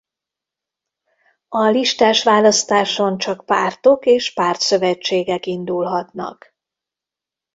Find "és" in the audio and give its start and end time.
4.05-4.33